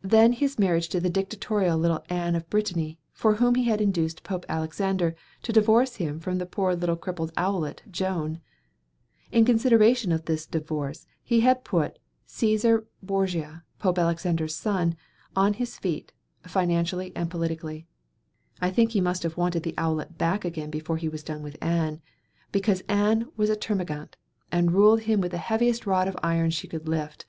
Then 0.00 0.32
his 0.32 0.58
marriage 0.58 0.88
to 0.88 0.98
dictatorial 0.98 1.76
little 1.76 2.02
Anne 2.08 2.34
of 2.34 2.48
Brittany, 2.48 2.98
for 3.12 3.34
whom 3.34 3.54
he 3.54 3.64
had 3.64 3.82
induced 3.82 4.22
Pope 4.22 4.46
Alexander 4.48 5.14
to 5.42 5.52
divorce 5.52 5.96
him 5.96 6.20
from 6.20 6.38
the 6.38 6.46
poor 6.46 6.74
little 6.74 6.96
crippled 6.96 7.32
owlet, 7.36 7.82
Joan. 7.90 8.40
In 9.30 9.44
consideration 9.44 10.10
of 10.10 10.24
this 10.24 10.46
divorce 10.46 11.06
he 11.22 11.40
had 11.40 11.64
put 11.64 11.98
Cæsar 12.26 12.86
Borgia, 13.02 13.62
Pope 13.78 13.98
Alexander's 13.98 14.54
son, 14.56 14.96
on 15.36 15.52
his 15.52 15.78
feet, 15.78 16.12
financially 16.44 17.12
and 17.14 17.30
politically. 17.30 17.86
I 18.62 18.70
think 18.70 18.92
he 18.92 19.02
must 19.02 19.22
have 19.22 19.36
wanted 19.36 19.64
the 19.64 19.74
owlet 19.76 20.16
back 20.16 20.46
again 20.46 20.70
before 20.70 20.96
he 20.96 21.10
was 21.10 21.22
done 21.22 21.42
with 21.42 21.58
Anne, 21.60 22.00
because 22.52 22.82
Anne 22.88 23.28
was 23.36 23.50
a 23.50 23.54
termagant 23.56 24.16
and 24.50 24.72
ruled 24.72 25.00
him 25.00 25.20
with 25.20 25.32
the 25.32 25.36
heaviest 25.36 25.84
rod 25.84 26.08
of 26.08 26.16
iron 26.22 26.48
she 26.52 26.68
could 26.68 26.88
lift. 26.88 27.26